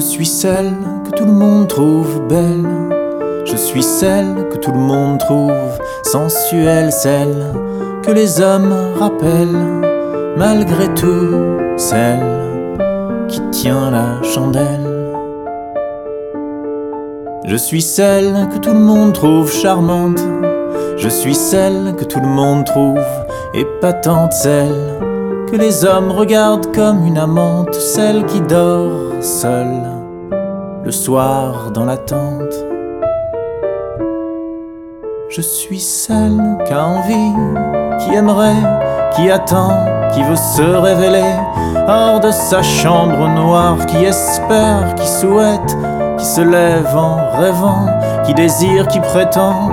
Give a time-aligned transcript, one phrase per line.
[0.00, 0.74] suis celle
[1.04, 2.66] que tout le monde trouve belle.
[3.44, 5.52] Je suis celle que tout le monde trouve
[6.02, 7.52] sensuelle, celle
[8.04, 9.82] que les hommes rappellent,
[10.36, 11.34] malgré tout,
[11.76, 12.22] celle
[13.28, 15.14] qui tient la chandelle.
[17.44, 20.20] Je suis celle que tout le monde trouve charmante.
[20.96, 23.00] Je suis celle que tout le monde trouve
[23.54, 24.98] épatante, celle
[25.50, 29.97] que les hommes regardent comme une amante, celle qui dort seule
[30.88, 32.64] le soir dans la tente.
[35.28, 37.34] Je suis celle qui a envie,
[38.00, 38.64] qui aimerait,
[39.14, 41.34] qui attend, qui veut se révéler
[41.86, 45.76] hors de sa chambre noire, qui espère, qui souhaite,
[46.16, 47.84] qui se lève en rêvant,
[48.24, 49.70] qui désire, qui prétend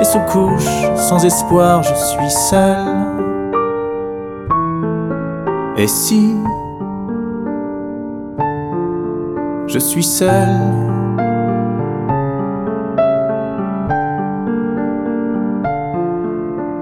[0.00, 1.84] et se couche sans espoir.
[1.84, 3.06] Je suis celle
[5.76, 6.34] et si
[9.66, 10.48] je suis seul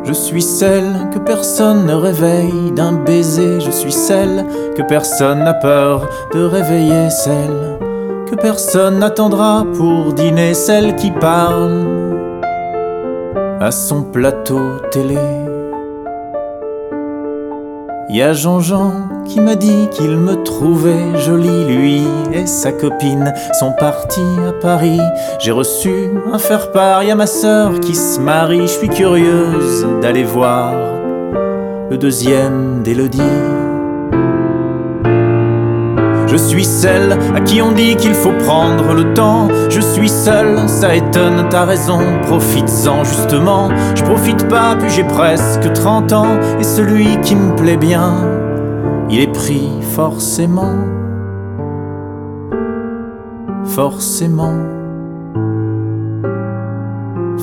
[0.07, 4.45] Je suis celle que personne ne réveille d'un baiser, je suis celle
[4.77, 7.79] que personne n'a peur de réveiller, celle
[8.31, 11.87] que personne n'attendra pour dîner, celle qui parle
[13.61, 15.54] à son plateau télé.
[18.11, 22.03] Y a Jean-Jean qui m'a dit qu'il me trouvait jolie, lui
[22.33, 25.01] et sa copine sont partis à Paris.
[25.41, 30.25] J'ai reçu un faire-part, y a ma sœur qui se marie, je suis curieuse d'aller
[30.25, 30.73] voir
[31.91, 33.21] le deuxième d'Élodie.
[36.35, 39.47] Je suis celle à qui on dit qu'il faut prendre le temps.
[39.71, 43.69] Je suis seule, ça étonne, t'as raison, profites-en justement.
[43.95, 46.41] Je profite pas, puis j'ai presque 30 ans.
[46.59, 48.14] Et celui qui me plaît bien,
[49.11, 50.75] il est pris forcément.
[53.67, 54.55] Forcément.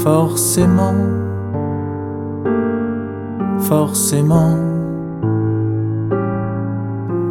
[0.04, 0.96] Forcément.
[3.58, 4.81] Forcément.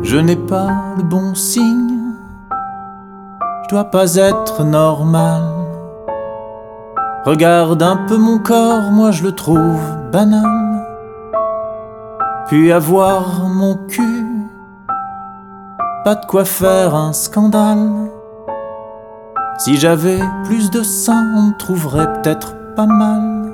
[0.03, 2.15] Je n'ai pas le bon signe,
[3.65, 5.43] je dois pas être normal.
[7.25, 10.87] Regarde un peu mon corps, moi je le trouve banal.
[12.49, 14.27] Puis avoir mon cul,
[16.03, 18.10] pas de quoi faire un scandale.
[19.59, 23.53] Si j'avais plus de seins, on me trouverait peut-être pas mal.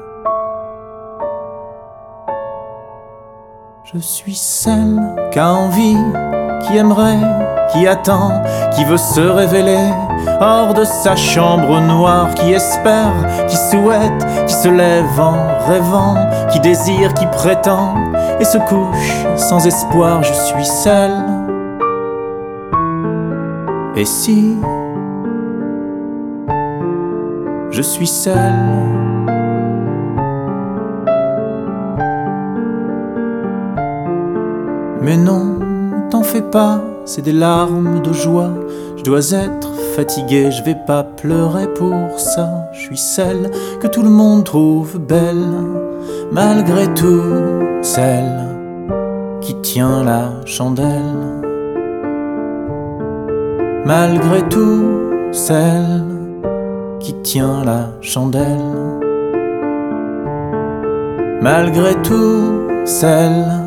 [3.94, 5.96] Je suis celle qui a envie
[6.66, 7.20] qui aimerait,
[7.72, 8.32] qui attend,
[8.74, 9.92] qui veut se révéler
[10.40, 13.14] hors de sa chambre noire, qui espère,
[13.46, 15.36] qui souhaite, qui se lève en
[15.68, 16.16] rêvant,
[16.50, 17.94] qui désire, qui prétend
[18.40, 20.20] et se couche sans espoir.
[20.24, 21.22] Je suis seule.
[23.94, 24.56] Et si
[27.70, 28.95] je suis seule
[35.06, 35.60] Mais non,
[36.10, 38.50] t'en fais pas, c'est des larmes de joie.
[38.96, 42.68] Je dois être fatigué, je vais pas pleurer pour ça.
[42.72, 45.46] Je suis celle que tout le monde trouve belle,
[46.32, 47.22] malgré tout,
[47.82, 48.48] celle
[49.40, 51.14] qui tient la chandelle.
[53.84, 54.82] Malgré tout,
[55.30, 56.02] celle
[56.98, 58.58] qui tient la chandelle.
[61.40, 63.65] Malgré tout, celle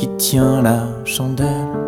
[0.00, 1.79] qui tient la chandelle.